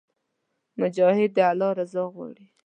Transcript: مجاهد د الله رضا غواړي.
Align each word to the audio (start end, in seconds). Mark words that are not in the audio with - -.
مجاهد 0.81 1.29
د 1.35 1.39
الله 1.49 1.71
رضا 1.79 2.03
غواړي. 2.13 2.45